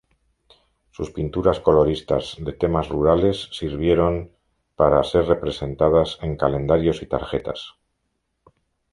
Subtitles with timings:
[0.89, 4.31] Sus pinturas coloristas de tema rurales sirvieron
[4.75, 7.75] para ser representadas en calendarios y tarjetas.